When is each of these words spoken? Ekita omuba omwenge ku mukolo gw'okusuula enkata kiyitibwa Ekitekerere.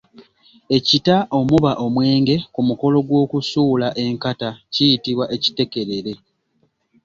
Ekita 0.77 1.15
omuba 1.39 1.71
omwenge 1.85 2.35
ku 2.53 2.59
mukolo 2.67 2.97
gw'okusuula 3.07 3.87
enkata 4.05 4.49
kiyitibwa 4.73 5.25
Ekitekerere. 5.35 6.13